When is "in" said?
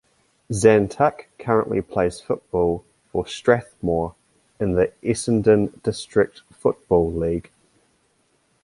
4.59-4.73